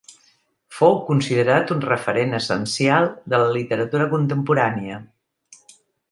[0.75, 4.97] Fou considerat un referent essencial de la literatura contemporània.